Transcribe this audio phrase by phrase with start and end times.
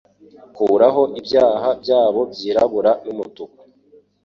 [0.55, 3.61] Kuraho ibyaha byabo byirabura n'umutuku